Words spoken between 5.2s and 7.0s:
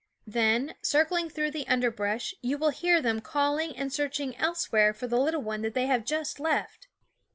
little one that they have just left.